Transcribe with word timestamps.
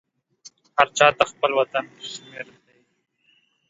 هر 0.75 0.87
چاته 0.97 1.23
خپل 1.31 1.51
وطن 1.59 1.85
کشمیر 1.99 2.47
دی 2.63 2.77